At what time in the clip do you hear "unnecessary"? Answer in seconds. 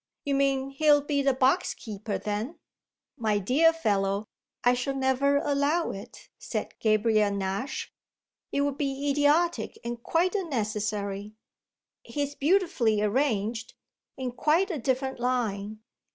10.33-11.35